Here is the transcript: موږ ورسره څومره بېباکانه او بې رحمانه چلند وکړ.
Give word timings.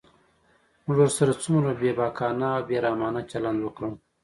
موږ 0.85 0.97
ورسره 1.01 1.33
څومره 1.43 1.69
بېباکانه 1.81 2.47
او 2.57 2.61
بې 2.67 2.77
رحمانه 2.85 3.21
چلند 3.31 3.59
وکړ. 3.61 3.83